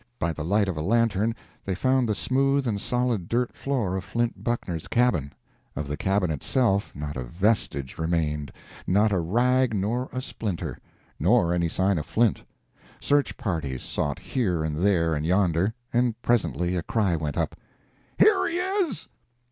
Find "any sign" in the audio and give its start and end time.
11.53-11.99